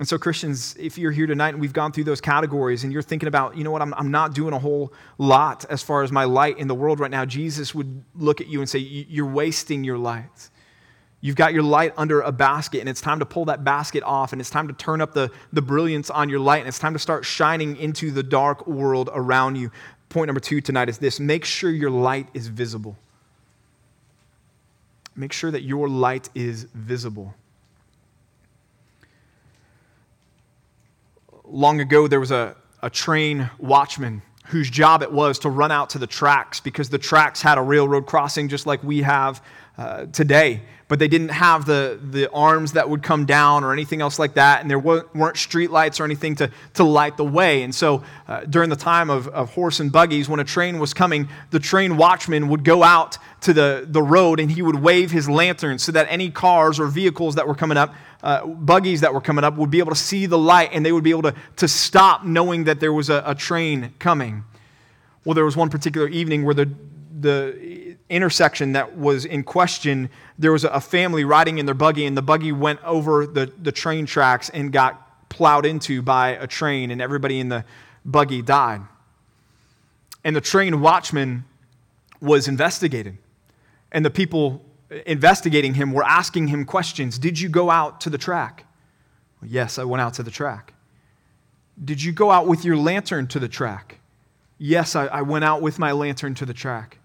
[0.00, 3.02] And so, Christians, if you're here tonight and we've gone through those categories and you're
[3.02, 6.10] thinking about, you know what, I'm, I'm not doing a whole lot as far as
[6.10, 9.30] my light in the world right now, Jesus would look at you and say, You're
[9.30, 10.50] wasting your light.
[11.20, 14.32] You've got your light under a basket, and it's time to pull that basket off,
[14.32, 16.92] and it's time to turn up the, the brilliance on your light, and it's time
[16.92, 19.70] to start shining into the dark world around you.
[20.10, 22.98] Point number two tonight is this make sure your light is visible.
[25.16, 27.34] Make sure that your light is visible.
[31.54, 35.90] Long ago, there was a, a train watchman whose job it was to run out
[35.90, 39.40] to the tracks because the tracks had a railroad crossing just like we have
[39.78, 44.00] uh, today but they didn't have the, the arms that would come down or anything
[44.00, 47.62] else like that, and there weren't street lights or anything to, to light the way.
[47.62, 50.92] And so, uh, during the time of, of horse and buggies, when a train was
[50.92, 55.10] coming, the train watchman would go out to the, the road and he would wave
[55.10, 59.12] his lantern so that any cars or vehicles that were coming up, uh, buggies that
[59.12, 61.22] were coming up, would be able to see the light and they would be able
[61.22, 64.44] to, to stop knowing that there was a, a train coming.
[65.24, 66.70] Well, there was one particular evening where the,
[67.20, 67.73] the
[68.08, 72.22] intersection that was in question, there was a family riding in their buggy, and the
[72.22, 77.00] buggy went over the, the train tracks and got plowed into by a train, and
[77.00, 77.64] everybody in the
[78.04, 78.82] buggy died.
[80.22, 81.44] And the train watchman
[82.20, 83.18] was investigated.
[83.92, 84.64] And the people
[85.06, 88.66] investigating him were asking him questions Did you go out to the track?
[89.42, 90.72] Yes, I went out to the track.
[91.82, 93.98] Did you go out with your lantern to the track?
[94.58, 96.98] Yes, I, I went out with my lantern to the track.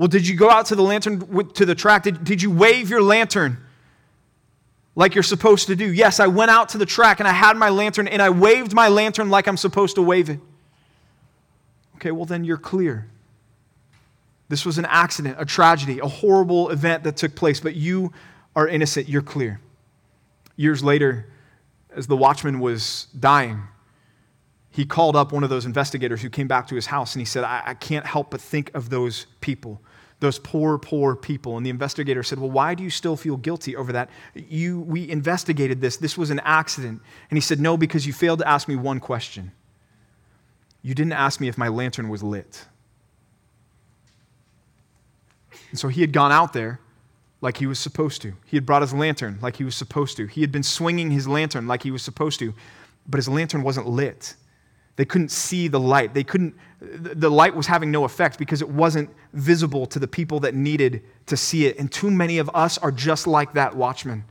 [0.00, 2.04] Well, did you go out to the lantern, to the track?
[2.04, 3.58] Did, did you wave your lantern
[4.94, 5.92] like you're supposed to do?
[5.92, 8.72] Yes, I went out to the track and I had my lantern and I waved
[8.72, 10.40] my lantern like I'm supposed to wave it.
[11.96, 13.10] Okay, well, then you're clear.
[14.48, 18.10] This was an accident, a tragedy, a horrible event that took place, but you
[18.56, 19.06] are innocent.
[19.06, 19.60] You're clear.
[20.56, 21.26] Years later,
[21.94, 23.64] as the watchman was dying,
[24.70, 27.26] he called up one of those investigators who came back to his house and he
[27.26, 29.82] said, I, I can't help but think of those people
[30.20, 31.56] those poor, poor people.
[31.56, 34.10] And the investigator said, Well, why do you still feel guilty over that?
[34.34, 35.96] You, we investigated this.
[35.96, 37.00] This was an accident.
[37.30, 39.52] And he said, No, because you failed to ask me one question.
[40.82, 42.64] You didn't ask me if my lantern was lit.
[45.70, 46.80] And so he had gone out there
[47.40, 48.34] like he was supposed to.
[48.44, 50.26] He had brought his lantern like he was supposed to.
[50.26, 52.54] He had been swinging his lantern like he was supposed to,
[53.08, 54.34] but his lantern wasn't lit.
[54.96, 56.14] They couldn't see the light.
[56.14, 60.40] They couldn't, the light was having no effect because it wasn't visible to the people
[60.40, 61.78] that needed to see it.
[61.78, 64.24] And too many of us are just like that watchman.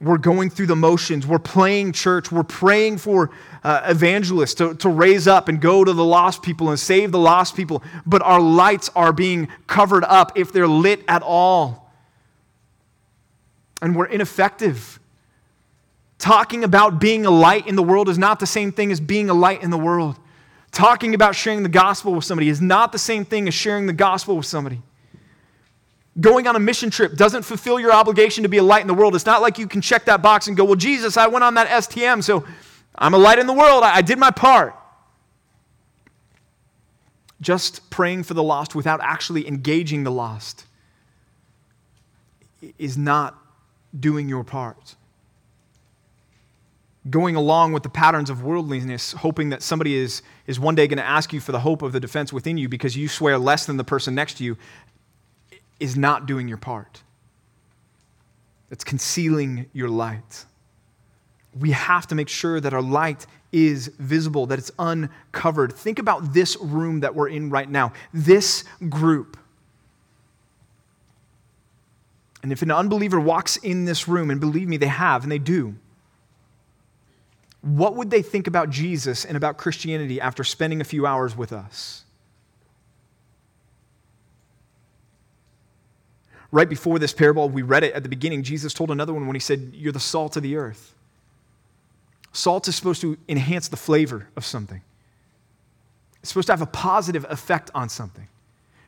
[0.00, 1.26] We're going through the motions.
[1.26, 2.32] We're playing church.
[2.32, 3.30] We're praying for
[3.62, 7.18] uh, evangelists to, to raise up and go to the lost people and save the
[7.18, 7.82] lost people.
[8.06, 11.92] But our lights are being covered up if they're lit at all.
[13.82, 14.99] And we're ineffective.
[16.20, 19.30] Talking about being a light in the world is not the same thing as being
[19.30, 20.18] a light in the world.
[20.70, 23.94] Talking about sharing the gospel with somebody is not the same thing as sharing the
[23.94, 24.82] gospel with somebody.
[26.20, 28.92] Going on a mission trip doesn't fulfill your obligation to be a light in the
[28.92, 29.14] world.
[29.14, 31.54] It's not like you can check that box and go, Well, Jesus, I went on
[31.54, 32.44] that STM, so
[32.94, 33.82] I'm a light in the world.
[33.82, 34.76] I, did my part.
[37.40, 40.66] Just praying for the lost without actually engaging the lost
[42.78, 43.38] is not
[43.98, 44.96] doing your part
[47.08, 50.98] going along with the patterns of worldliness, hoping that somebody is, is one day going
[50.98, 53.64] to ask you for the hope of the defense within you because you swear less
[53.64, 54.58] than the person next to you,
[55.78, 57.02] is not doing your part.
[58.70, 60.44] It's concealing your light.
[61.58, 65.72] We have to make sure that our light is visible, that it's uncovered.
[65.72, 69.38] Think about this room that we're in right now, this group.
[72.42, 75.38] And if an unbeliever walks in this room, and believe me, they have, and they
[75.38, 75.74] do,
[77.62, 81.52] what would they think about Jesus and about Christianity after spending a few hours with
[81.52, 82.04] us?
[86.52, 88.42] Right before this parable, we read it at the beginning.
[88.42, 90.94] Jesus told another one when he said, You're the salt of the earth.
[92.32, 94.82] Salt is supposed to enhance the flavor of something,
[96.20, 98.26] it's supposed to have a positive effect on something.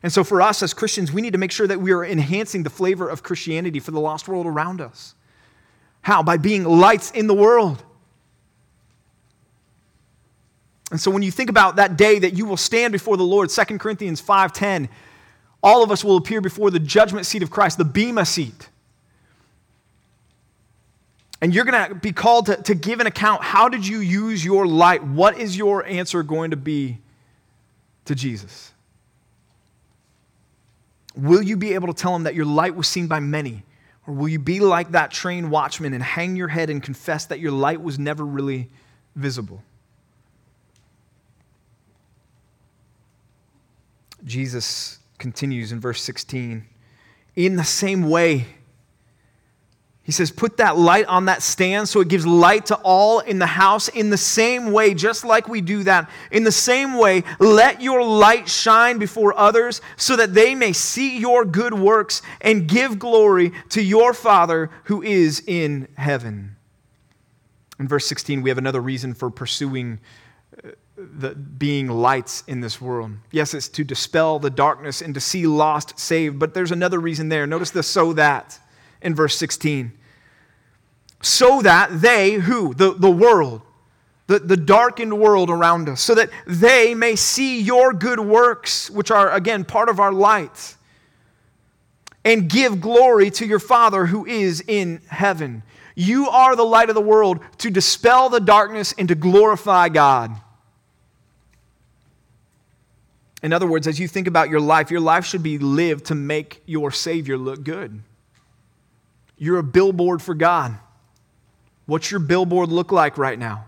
[0.02, 2.64] And so, for us as Christians, we need to make sure that we are enhancing
[2.64, 5.14] the flavor of Christianity for the lost world around us.
[6.00, 6.24] How?
[6.24, 7.84] By being lights in the world.
[10.92, 13.50] And so when you think about that day that you will stand before the Lord,
[13.50, 14.90] 2 Corinthians 5:10,
[15.62, 18.68] all of us will appear before the judgment seat of Christ, the Bema seat.
[21.40, 23.42] And you're going to be called to, to give an account.
[23.42, 25.02] How did you use your light?
[25.02, 26.98] What is your answer going to be
[28.04, 28.72] to Jesus?
[31.16, 33.64] Will you be able to tell him that your light was seen by many?
[34.06, 37.40] Or will you be like that trained watchman and hang your head and confess that
[37.40, 38.68] your light was never really
[39.16, 39.62] visible?
[44.24, 46.66] Jesus continues in verse 16.
[47.34, 48.46] In the same way,
[50.04, 53.38] he says, put that light on that stand so it gives light to all in
[53.38, 53.86] the house.
[53.86, 58.04] In the same way, just like we do that, in the same way, let your
[58.04, 63.52] light shine before others so that they may see your good works and give glory
[63.70, 66.56] to your Father who is in heaven.
[67.78, 70.00] In verse 16, we have another reason for pursuing
[71.12, 73.12] the, being lights in this world.
[73.30, 77.28] Yes, it's to dispel the darkness and to see lost saved, but there's another reason
[77.28, 77.46] there.
[77.46, 78.58] Notice the so that
[79.00, 79.92] in verse 16.
[81.20, 82.74] So that they, who?
[82.74, 83.62] The, the world,
[84.26, 89.10] the, the darkened world around us, so that they may see your good works, which
[89.10, 90.76] are, again, part of our light,
[92.24, 95.62] and give glory to your Father who is in heaven.
[95.94, 100.32] You are the light of the world to dispel the darkness and to glorify God.
[103.42, 106.14] In other words, as you think about your life, your life should be lived to
[106.14, 108.00] make your Savior look good.
[109.36, 110.78] You're a billboard for God.
[111.86, 113.66] What's your billboard look like right now?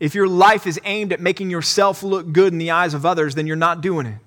[0.00, 3.34] If your life is aimed at making yourself look good in the eyes of others,
[3.34, 4.18] then you're not doing it.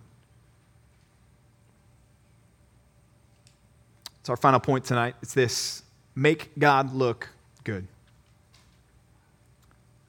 [4.20, 5.16] It's our final point tonight.
[5.22, 5.84] It's this
[6.16, 7.30] make God look
[7.64, 7.88] good.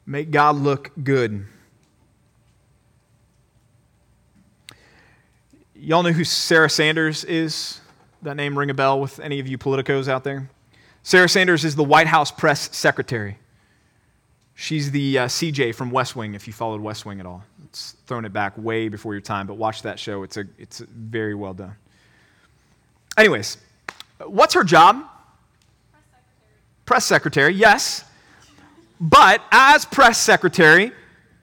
[0.06, 1.46] Make God look good.
[5.80, 7.80] Y'all know who Sarah Sanders is?
[8.22, 10.50] That name ring a bell with any of you politicos out there?
[11.04, 13.38] Sarah Sanders is the White House press secretary.
[14.56, 17.44] She's the uh, CJ from West Wing, if you followed West Wing at all.
[17.66, 20.24] It's thrown it back way before your time, but watch that show.
[20.24, 21.76] It's, a, it's very well done.
[23.16, 23.58] Anyways,
[24.26, 25.04] what's her job?
[26.86, 27.52] Press secretary.
[27.52, 28.04] Press secretary, yes.
[29.00, 30.90] But as press secretary,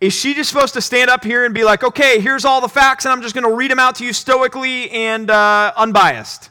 [0.02, 2.68] is she just supposed to stand up here and be like, okay, here's all the
[2.68, 6.50] facts, and I'm just going to read them out to you stoically and uh, unbiased?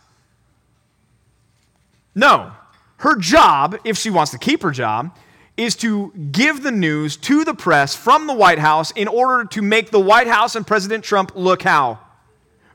[2.14, 2.52] No.
[2.98, 5.16] Her job, if she wants to keep her job,
[5.56, 9.62] is to give the news to the press from the White House in order to
[9.62, 11.98] make the White House and President Trump look how?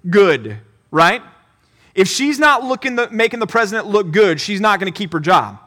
[0.07, 0.59] Good,
[0.91, 1.21] right?
[1.95, 5.11] If she's not looking the, making the president look good, she's not going to keep
[5.13, 5.59] her job.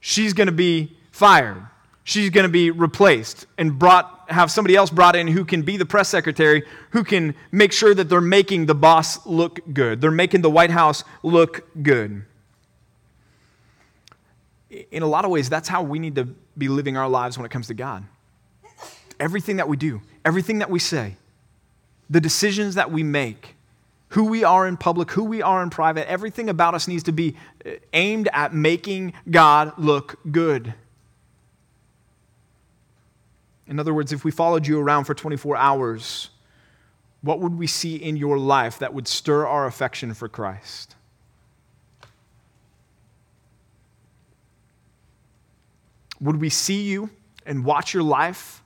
[0.00, 1.66] She's going to be fired
[2.10, 5.76] she's going to be replaced and brought have somebody else brought in who can be
[5.76, 10.00] the press secretary who can make sure that they're making the boss look good.
[10.00, 12.24] They're making the white house look good.
[14.90, 17.44] In a lot of ways that's how we need to be living our lives when
[17.44, 18.04] it comes to god.
[19.18, 21.16] Everything that we do everything that we say
[22.08, 23.56] the decisions that we make
[24.08, 27.12] who we are in public who we are in private everything about us needs to
[27.12, 30.74] be uh, aimed at making god look good
[33.70, 36.30] in other words, if we followed you around for 24 hours,
[37.22, 40.96] what would we see in your life that would stir our affection for Christ?
[46.20, 47.10] Would we see you
[47.46, 48.60] and watch your life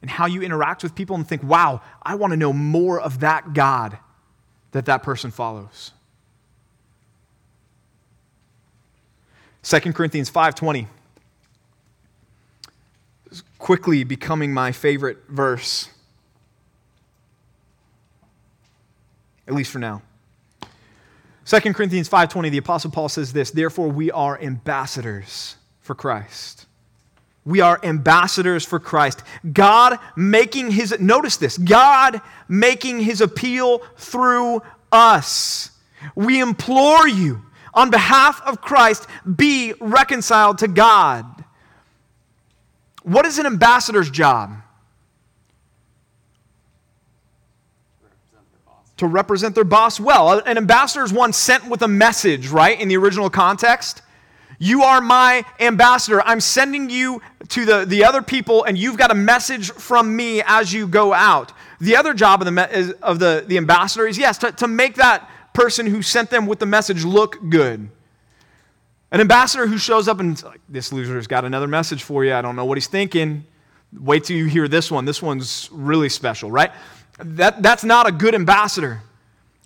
[0.00, 3.20] and how you interact with people and think, wow, I want to know more of
[3.20, 3.98] that God
[4.70, 5.90] that that person follows?
[9.64, 10.86] 2 Corinthians 5:20
[13.64, 15.88] quickly becoming my favorite verse,
[19.48, 20.02] at least for now.
[21.46, 26.66] 2 Corinthians 5:20 the apostle Paul says this, therefore we are ambassadors for Christ.
[27.46, 29.22] We are ambassadors for Christ.
[29.50, 34.60] God making his notice this, God making his appeal through
[34.92, 35.70] us.
[36.14, 37.40] We implore you
[37.72, 39.06] on behalf of Christ,
[39.36, 41.33] be reconciled to God.
[43.04, 44.60] What is an ambassador's job?
[48.96, 50.38] to represent their boss well.
[50.38, 54.02] An ambassador is one sent with a message, right, in the original context.
[54.58, 56.22] You are my ambassador.
[56.22, 60.42] I'm sending you to the, the other people, and you've got a message from me
[60.46, 61.52] as you go out.
[61.80, 65.28] The other job of the, of the, the ambassador is, yes, to, to make that
[65.52, 67.90] person who sent them with the message look good.
[69.14, 72.34] An ambassador who shows up and like, this loser's got another message for you.
[72.34, 73.44] I don't know what he's thinking.
[73.96, 75.04] Wait till you hear this one.
[75.04, 76.72] This one's really special, right?
[77.20, 79.02] That, that's not a good ambassador.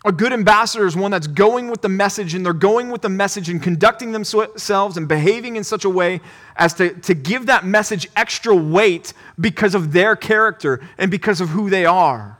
[0.04, 3.08] A good ambassador is one that's going with the message and they're going with the
[3.08, 6.20] message and conducting themselves and behaving in such a way
[6.56, 11.48] as to, to give that message extra weight because of their character and because of
[11.48, 12.36] who they are.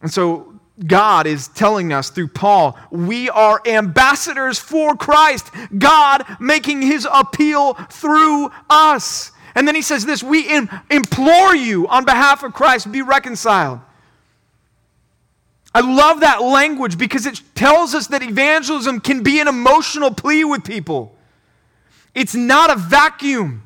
[0.00, 0.53] And so
[0.86, 7.74] God is telling us through Paul, we are ambassadors for Christ, God making his appeal
[7.74, 9.30] through us.
[9.54, 10.50] And then he says this We
[10.90, 13.80] implore you on behalf of Christ, be reconciled.
[15.74, 20.44] I love that language because it tells us that evangelism can be an emotional plea
[20.44, 21.16] with people.
[22.14, 23.63] It's not a vacuum.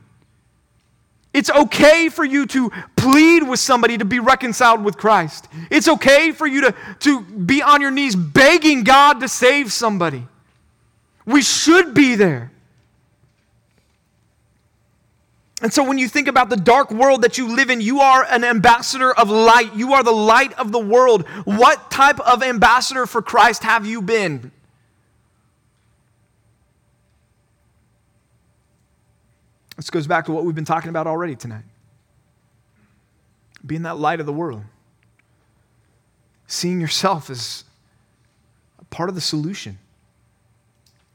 [1.38, 5.46] It's okay for you to plead with somebody to be reconciled with Christ.
[5.70, 10.26] It's okay for you to, to be on your knees begging God to save somebody.
[11.26, 12.50] We should be there.
[15.62, 18.24] And so, when you think about the dark world that you live in, you are
[18.24, 19.76] an ambassador of light.
[19.76, 21.24] You are the light of the world.
[21.44, 24.50] What type of ambassador for Christ have you been?
[29.78, 31.64] This goes back to what we've been talking about already tonight
[33.64, 34.62] being that light of the world,
[36.46, 37.64] seeing yourself as
[38.80, 39.78] a part of the solution.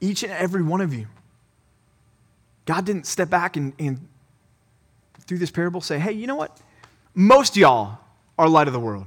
[0.00, 1.06] Each and every one of you.
[2.66, 4.06] God didn't step back and, and
[5.20, 6.60] through this parable say, hey, you know what?
[7.14, 7.98] Most y'all
[8.38, 9.06] are light of the world.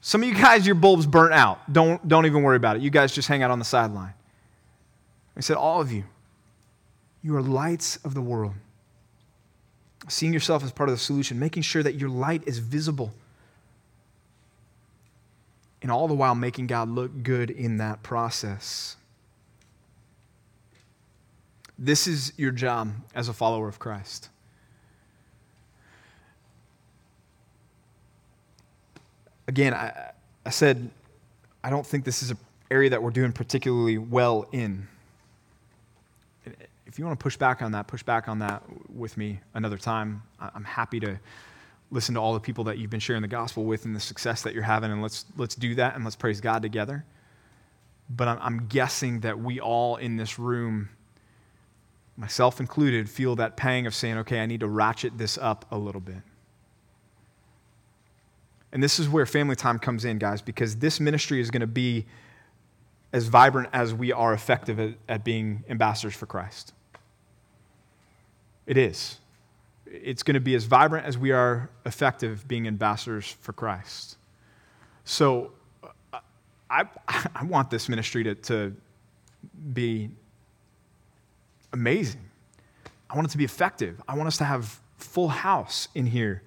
[0.00, 1.72] Some of you guys, your bulb's burnt out.
[1.72, 2.82] Don't, don't even worry about it.
[2.82, 4.14] You guys just hang out on the sideline.
[5.36, 6.04] He said, all of you,
[7.22, 8.54] you are lights of the world.
[10.08, 13.12] Seeing yourself as part of the solution, making sure that your light is visible.
[15.82, 18.96] And all the while making God look good in that process.
[21.78, 24.28] This is your job as a follower of Christ.
[29.50, 30.12] again, I,
[30.46, 30.90] I said,
[31.62, 32.38] I don't think this is an
[32.70, 34.86] area that we're doing particularly well in.
[36.90, 39.78] If you want to push back on that, push back on that with me another
[39.78, 40.24] time.
[40.40, 41.20] I'm happy to
[41.92, 44.42] listen to all the people that you've been sharing the gospel with and the success
[44.42, 47.04] that you're having, and let's, let's do that and let's praise God together.
[48.08, 50.88] But I'm, guessing that we all in this room,
[52.16, 55.78] myself included, feel that pang of saying, okay, I need to ratchet this up a
[55.78, 56.22] little bit.
[58.72, 61.68] And this is where family time comes in, guys, because this ministry is going to
[61.68, 62.06] be
[63.12, 66.72] as vibrant as we are effective at, at, being ambassadors for Christ.
[68.70, 69.18] It is.
[69.84, 74.16] It's going to be as vibrant as we are effective being ambassadors for Christ.
[75.04, 75.50] So
[75.82, 76.20] uh,
[76.70, 76.84] I,
[77.34, 78.76] I want this ministry to, to
[79.72, 80.10] be
[81.72, 82.20] amazing.
[83.10, 84.00] I want it to be effective.
[84.06, 86.40] I want us to have full house in here,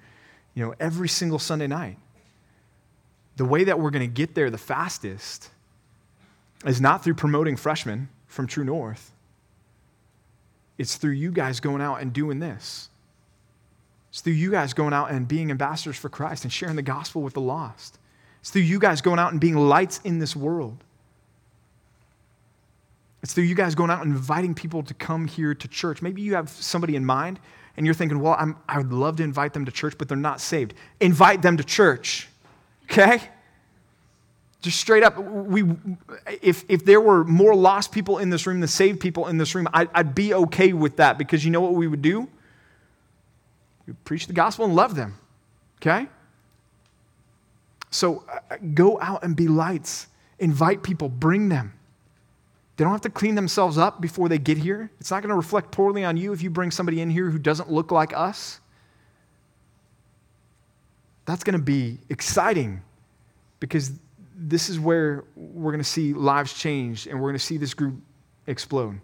[0.54, 1.98] you know, every single Sunday night
[3.36, 5.50] the way that we're going to get there the fastest
[6.66, 9.13] is not through promoting freshmen from True North.
[10.78, 12.90] It's through you guys going out and doing this.
[14.10, 17.22] It's through you guys going out and being ambassadors for Christ and sharing the gospel
[17.22, 17.98] with the lost.
[18.42, 20.84] It's through you guys going out and being lights in this world.
[23.24, 26.02] It's through you guys going out and inviting people to come here to church.
[26.02, 27.40] Maybe you have somebody in mind
[27.78, 30.18] and you're thinking, well, I'm, I would love to invite them to church, but they're
[30.18, 30.74] not saved.
[31.00, 32.28] Invite them to church.
[32.92, 33.22] Okay?
[34.64, 35.66] Just straight up, we,
[36.42, 39.54] if, if there were more lost people in this room than saved people in this
[39.56, 42.30] room, I, I'd be okay with that because you know what we would do?
[43.86, 45.20] We preach the gospel and love them.
[45.82, 46.08] Okay?
[47.92, 50.08] So uh, go out and be lights.
[50.40, 51.74] Invite people, bring them.
[52.78, 54.90] They don't have to clean themselves up before they get here.
[55.02, 57.38] It's not going to reflect poorly on you if you bring somebody in here who
[57.38, 58.62] doesn't look like us.
[61.26, 62.82] That's going to be exciting
[63.60, 63.92] because
[64.36, 67.74] this is where we're going to see lives change and we're going to see this
[67.74, 67.96] group
[68.48, 69.00] explode.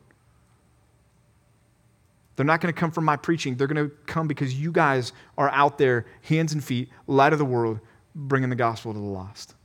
[2.35, 3.55] They're not going to come from my preaching.
[3.55, 7.39] They're going to come because you guys are out there, hands and feet, light of
[7.39, 7.79] the world,
[8.15, 9.55] bringing the gospel to the lost.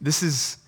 [0.00, 0.58] This is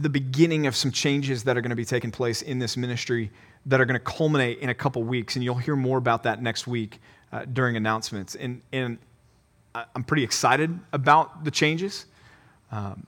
[0.00, 3.30] the beginning of some changes that are going to be taking place in this ministry
[3.66, 5.36] that are going to culminate in a couple weeks.
[5.36, 7.00] And you'll hear more about that next week
[7.32, 8.34] uh, during announcements.
[8.34, 8.98] And, and
[9.74, 12.06] I'm pretty excited about the changes.
[12.72, 13.06] Um,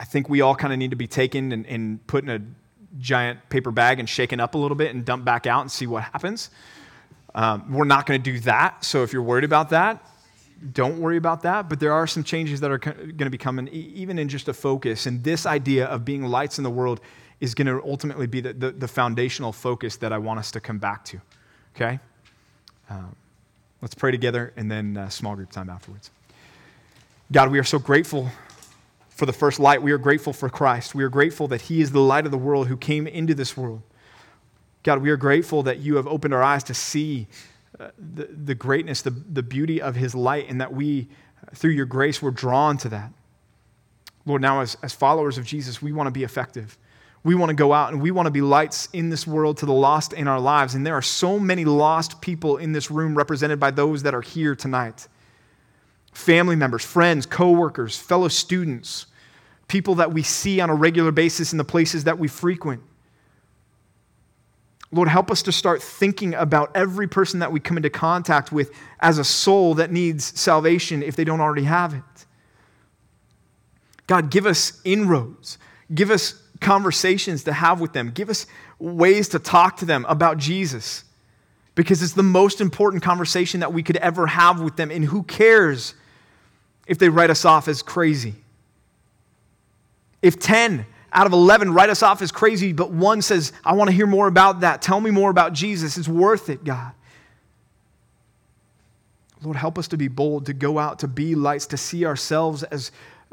[0.00, 2.40] I think we all kind of need to be taken and, and put in a
[2.98, 5.86] giant paper bag and shaken up a little bit and dumped back out and see
[5.86, 6.50] what happens.
[7.34, 8.84] Um, we're not going to do that.
[8.84, 10.04] So if you're worried about that,
[10.72, 11.68] don't worry about that.
[11.68, 14.54] But there are some changes that are going to be coming, even in just a
[14.54, 15.06] focus.
[15.06, 17.00] And this idea of being lights in the world
[17.40, 20.60] is going to ultimately be the, the, the foundational focus that I want us to
[20.60, 21.20] come back to.
[21.76, 22.00] Okay?
[22.90, 23.14] Um,
[23.82, 26.10] let's pray together and then uh, small group time afterwards.
[27.30, 28.30] God, we are so grateful
[29.10, 29.82] for the first light.
[29.82, 30.94] We are grateful for Christ.
[30.94, 33.56] We are grateful that He is the light of the world who came into this
[33.56, 33.82] world.
[34.82, 37.26] God, we are grateful that you have opened our eyes to see
[37.78, 41.08] uh, the, the greatness, the, the beauty of his light, and that we,
[41.54, 43.12] through your grace, were drawn to that.
[44.24, 46.78] Lord, now as, as followers of Jesus, we want to be effective.
[47.24, 49.66] We want to go out and we want to be lights in this world to
[49.66, 50.74] the lost in our lives.
[50.74, 54.22] And there are so many lost people in this room represented by those that are
[54.22, 55.08] here tonight
[56.12, 59.06] family members, friends, coworkers, fellow students,
[59.68, 62.82] people that we see on a regular basis in the places that we frequent.
[64.90, 68.72] Lord, help us to start thinking about every person that we come into contact with
[69.00, 72.02] as a soul that needs salvation if they don't already have it.
[74.06, 75.58] God, give us inroads.
[75.94, 78.10] Give us conversations to have with them.
[78.10, 78.46] Give us
[78.78, 81.04] ways to talk to them about Jesus
[81.74, 84.90] because it's the most important conversation that we could ever have with them.
[84.90, 85.94] And who cares
[86.86, 88.34] if they write us off as crazy?
[90.20, 93.90] If 10 out of 11 write us off as crazy, but one says, I want
[93.90, 94.82] to hear more about that.
[94.82, 95.96] Tell me more about Jesus.
[95.96, 96.92] It's worth it, God.
[99.42, 102.64] Lord, help us to be bold, to go out, to be lights, to see ourselves
[102.64, 102.90] as,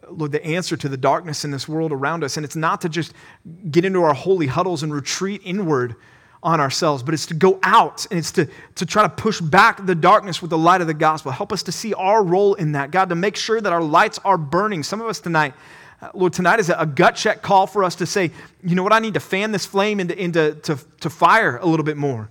[0.09, 2.37] Lord, the answer to the darkness in this world around us.
[2.37, 3.13] And it's not to just
[3.71, 5.95] get into our holy huddles and retreat inward
[6.43, 9.83] on ourselves, but it's to go out and it's to, to try to push back
[9.85, 11.31] the darkness with the light of the gospel.
[11.31, 14.19] Help us to see our role in that, God, to make sure that our lights
[14.23, 14.83] are burning.
[14.83, 15.55] Some of us tonight,
[16.01, 18.29] uh, Lord, tonight is a gut check call for us to say,
[18.63, 21.65] you know what, I need to fan this flame into, into to, to fire a
[21.65, 22.29] little bit more.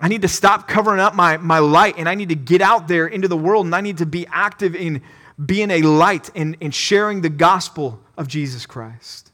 [0.00, 2.88] I need to stop covering up my, my light and I need to get out
[2.88, 5.02] there into the world and I need to be active in
[5.44, 9.30] being a light and, and sharing the gospel of Jesus Christ.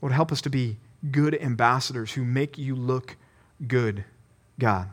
[0.00, 0.76] Lord, help us to be
[1.10, 3.16] good ambassadors who make you look
[3.66, 4.04] good,
[4.58, 4.88] God.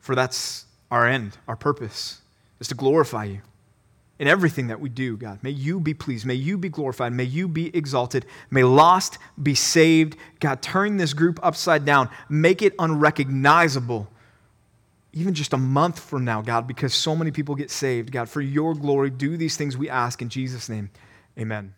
[0.00, 2.20] For that's our end, our purpose
[2.58, 3.42] is to glorify you
[4.18, 5.38] in everything that we do, God.
[5.42, 6.26] May you be pleased.
[6.26, 7.12] May you be glorified.
[7.14, 8.26] May you be exalted.
[8.50, 10.16] May lost be saved.
[10.40, 12.10] God, turn this group upside down.
[12.28, 14.08] Make it unrecognizable,
[15.12, 18.12] even just a month from now, God, because so many people get saved.
[18.12, 20.90] God, for your glory, do these things we ask in Jesus' name.
[21.38, 21.74] Amen.